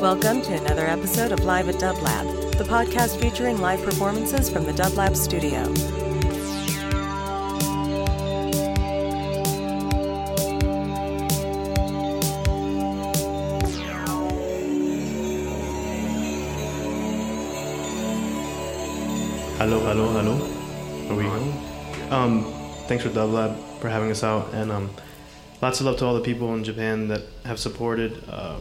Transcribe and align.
Welcome 0.00 0.40
to 0.40 0.54
another 0.54 0.86
episode 0.86 1.30
of 1.30 1.44
Live 1.44 1.68
at 1.68 1.78
Dub 1.78 1.98
Lab, 1.98 2.26
the 2.52 2.64
podcast 2.64 3.20
featuring 3.20 3.60
live 3.60 3.82
performances 3.82 4.48
from 4.48 4.64
the 4.64 4.72
Dub 4.72 4.94
Lab 4.94 5.14
studio. 5.14 5.62
Hello, 19.58 19.80
hello, 19.80 20.08
hello. 20.12 20.36
Here 21.04 21.14
we 21.14 21.24
go. 21.24 22.10
Um, 22.10 22.44
thanks 22.88 23.04
for 23.04 23.10
Dub 23.10 23.28
Lab 23.28 23.54
for 23.80 23.90
having 23.90 24.10
us 24.10 24.24
out, 24.24 24.54
and 24.54 24.72
um, 24.72 24.88
lots 25.60 25.80
of 25.80 25.84
love 25.84 25.98
to 25.98 26.06
all 26.06 26.14
the 26.14 26.22
people 26.22 26.54
in 26.54 26.64
Japan 26.64 27.08
that 27.08 27.20
have 27.44 27.58
supported 27.58 28.24
uh, 28.30 28.60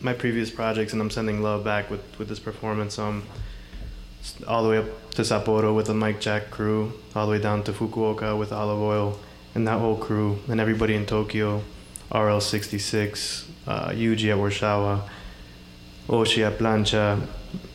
my 0.00 0.12
previous 0.12 0.50
projects, 0.50 0.92
and 0.92 1.00
I'm 1.00 1.10
sending 1.10 1.42
love 1.42 1.64
back 1.64 1.90
with, 1.90 2.02
with 2.18 2.28
this 2.28 2.38
performance. 2.38 2.98
Um, 2.98 3.24
all 4.46 4.62
the 4.62 4.68
way 4.68 4.78
up 4.78 5.10
to 5.12 5.22
Sapporo 5.22 5.74
with 5.74 5.86
the 5.86 5.94
Mike 5.94 6.20
Jack 6.20 6.50
crew, 6.50 6.92
all 7.14 7.26
the 7.26 7.32
way 7.32 7.38
down 7.38 7.62
to 7.64 7.72
Fukuoka 7.72 8.38
with 8.38 8.52
Olive 8.52 8.80
Oil, 8.80 9.18
and 9.54 9.66
that 9.68 9.78
whole 9.78 9.96
crew, 9.96 10.38
and 10.48 10.60
everybody 10.60 10.94
in 10.94 11.06
Tokyo, 11.06 11.62
RL66, 12.10 13.44
uh, 13.66 13.88
Yuji 13.90 14.30
at 14.30 14.38
Warszawa, 14.38 15.08
Oshi 16.08 16.46
at 16.46 16.58
Plancha, 16.58 17.26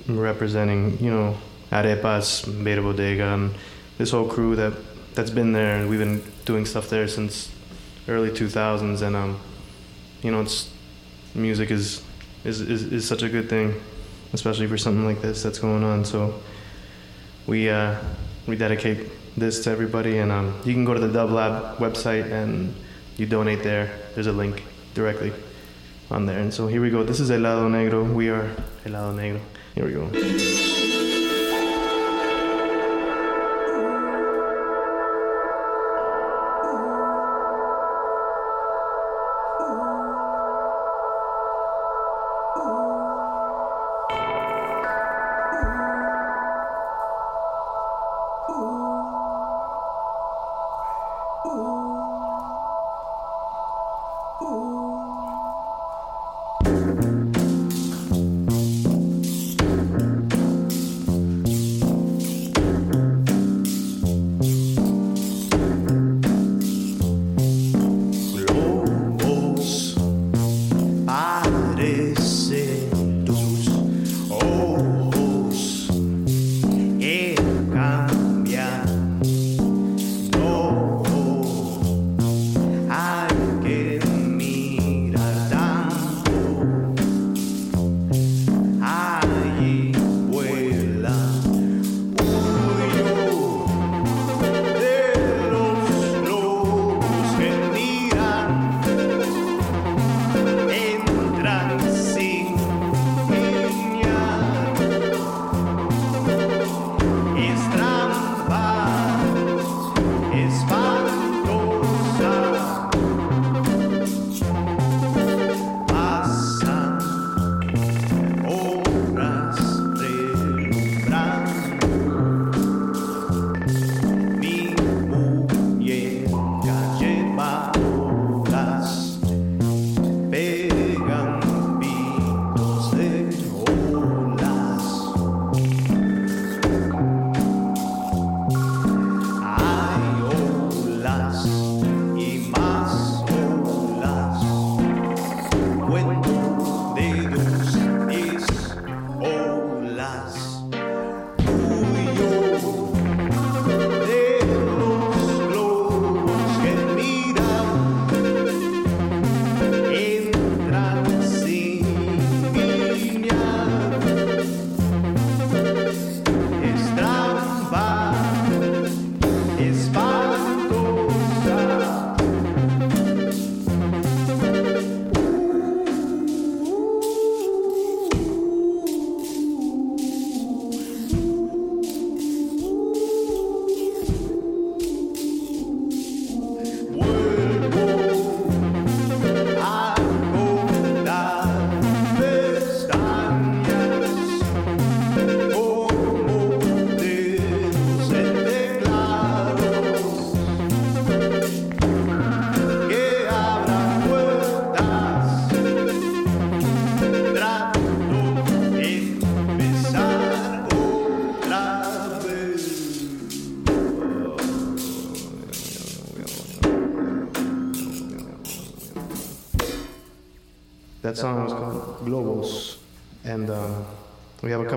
representing, 0.07 0.97
you 0.99 1.09
know, 1.09 1.37
Arepas, 1.71 2.63
Beta 2.63 2.81
Bodega, 2.81 3.33
and 3.33 3.53
this 3.97 4.11
whole 4.11 4.27
crew 4.27 4.55
that 4.55 4.73
that's 5.13 5.29
been 5.29 5.51
there, 5.51 5.85
we've 5.87 5.99
been 5.99 6.23
doing 6.45 6.65
stuff 6.65 6.89
there 6.89 7.07
since 7.07 7.51
early 8.07 8.29
2000s, 8.29 9.01
and 9.01 9.15
um, 9.15 9.39
you 10.21 10.31
know, 10.31 10.41
it's 10.41 10.69
music 11.33 11.71
is 11.71 12.03
is, 12.43 12.61
is 12.61 12.83
is 12.91 13.07
such 13.07 13.23
a 13.23 13.29
good 13.29 13.49
thing, 13.49 13.79
especially 14.33 14.67
for 14.67 14.77
something 14.77 15.05
like 15.05 15.21
this 15.21 15.43
that's 15.43 15.59
going 15.59 15.83
on. 15.83 16.05
So 16.05 16.41
we 17.47 17.69
uh, 17.69 17.97
we 18.47 18.55
dedicate 18.55 19.09
this 19.37 19.63
to 19.63 19.71
everybody, 19.71 20.17
and 20.17 20.31
um, 20.31 20.59
you 20.65 20.73
can 20.73 20.85
go 20.85 20.93
to 20.93 20.99
the 20.99 21.11
Dub 21.11 21.31
Lab 21.31 21.77
website 21.77 22.31
and 22.31 22.73
you 23.17 23.25
donate 23.25 23.63
there. 23.63 23.91
There's 24.15 24.27
a 24.27 24.33
link 24.33 24.63
directly 24.93 25.31
on 26.09 26.25
there, 26.25 26.39
and 26.39 26.53
so 26.53 26.67
here 26.67 26.81
we 26.81 26.89
go. 26.89 27.03
This 27.03 27.19
is 27.19 27.29
Helado 27.29 27.69
Negro. 27.69 28.13
We 28.13 28.29
are 28.29 28.49
Helado 28.83 29.15
Negro. 29.15 29.41
Here 29.75 29.85
we 29.85 29.93
go. 29.93 30.80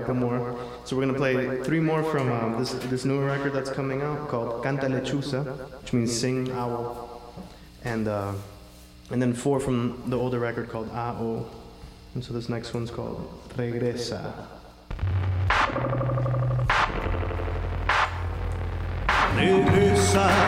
Couple 0.05 0.21
more. 0.21 0.55
So 0.83 0.95
we're 0.95 1.07
gonna 1.07 1.17
play 1.17 1.63
three 1.63 1.79
more 1.79 2.03
from 2.03 2.31
um, 2.31 2.59
this 2.59 2.73
this 2.91 3.05
new 3.05 3.25
record 3.25 3.53
that's 3.53 3.71
coming 3.71 4.03
out 4.03 4.27
called 4.27 4.63
Canta 4.63 4.87
Lechuza, 4.87 5.43
which 5.81 5.93
means 5.93 6.15
sing 6.15 6.51
owl, 6.51 7.33
and 7.83 8.07
uh, 8.07 8.33
and 9.09 9.19
then 9.19 9.33
four 9.33 9.59
from 9.59 10.03
the 10.05 10.15
older 10.15 10.37
record 10.37 10.69
called 10.69 10.91
Awe 10.93 11.17
Owe. 11.19 11.49
And 12.13 12.23
so 12.23 12.33
this 12.33 12.49
next 12.49 12.71
one's 12.75 12.91
called 12.91 13.27
Regresa. 13.57 14.31
Regresa 19.33 20.44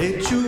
Lechuguíame 0.00 0.39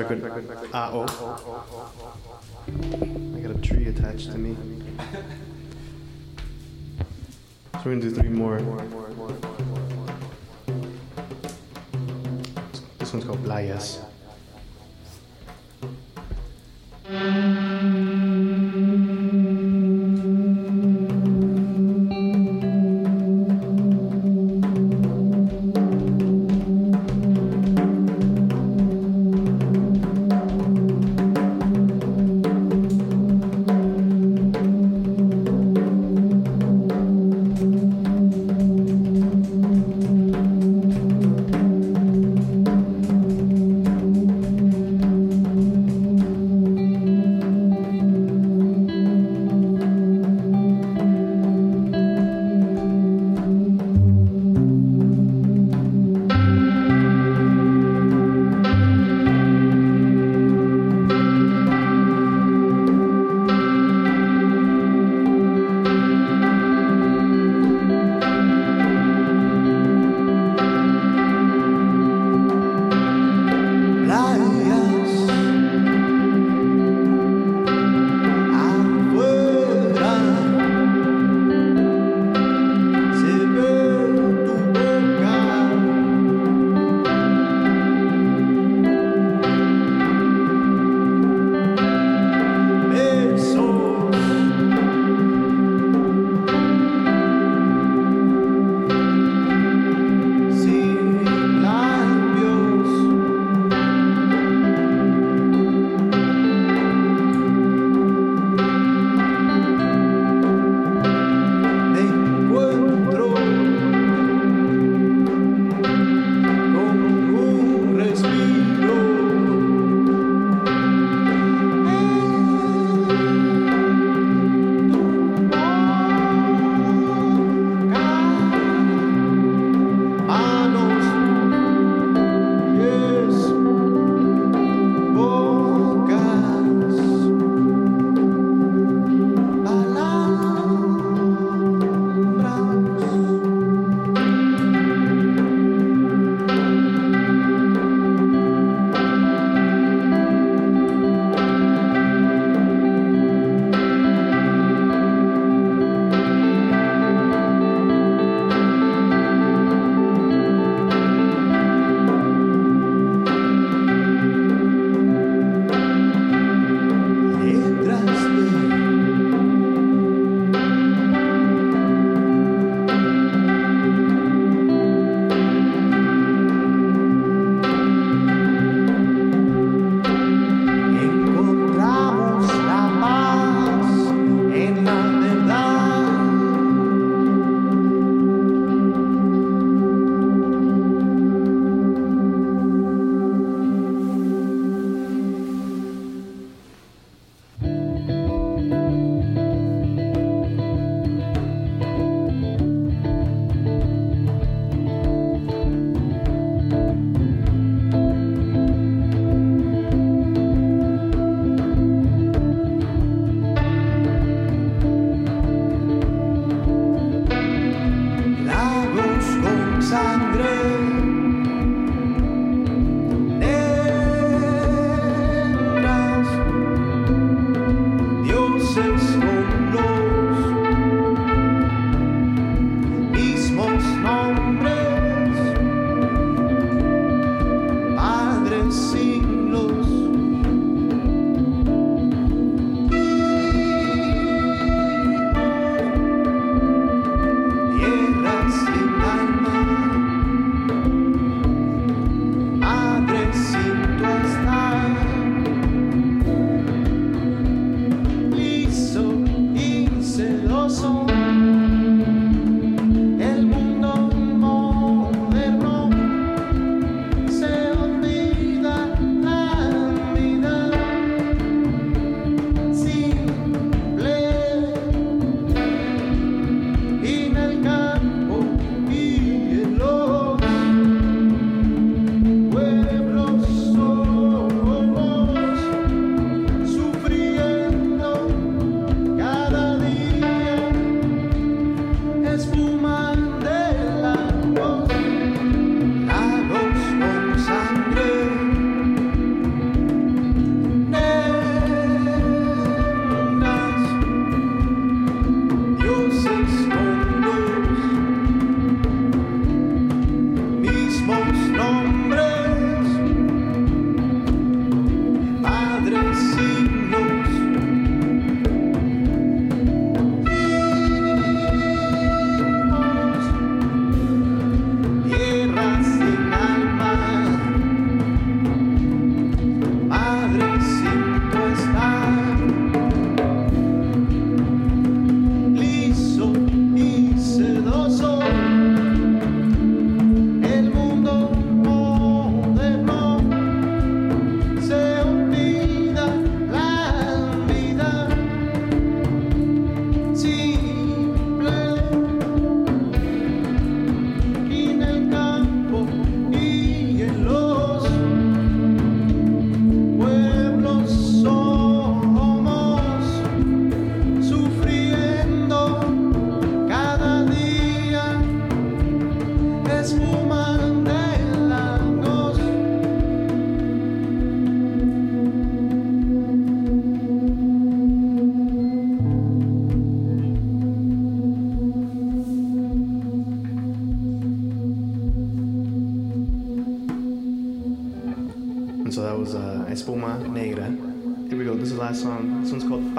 uh, 0.00 0.08
the 0.08 0.28
last 0.28 0.48
record, 0.48 0.68
Ah 0.72 0.90
Oh. 0.92 1.06
I 3.36 3.40
got 3.40 3.50
a 3.56 3.60
tree 3.60 3.86
attached 3.86 4.30
to 4.32 4.38
me. 4.38 4.56
So 7.72 7.80
we're 7.84 7.96
gonna 7.96 8.00
do 8.00 8.10
three 8.10 8.28
more. 8.28 8.58
This 12.98 13.12
one's 13.12 13.24
called 13.24 13.42
Playas. 13.44 13.98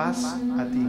Paz 0.01 0.23
a 0.57 0.63
ti. 0.65 0.80